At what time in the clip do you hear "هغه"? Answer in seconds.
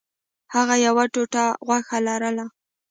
0.53-0.75